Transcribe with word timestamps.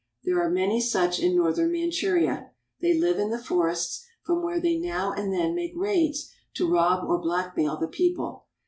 There 0.23 0.41
are 0.41 0.49
many 0.49 0.81
such 0.81 1.19
in 1.19 1.35
northern 1.35 1.71
Manchuria. 1.71 2.49
They 2.79 2.97
live 2.99 3.19
in 3.19 3.29
the 3.29 3.37
forests, 3.37 4.03
from 4.23 4.41
where 4.41 4.59
they 4.59 4.75
now 4.79 5.11
and 5.11 5.31
then 5.31 5.53
make 5.53 5.73
raids 5.75 6.31
to 6.55 6.67
rob 6.67 7.07
or 7.07 7.19
blackmail 7.19 7.77
the 7.77 7.87
people. 7.87 8.47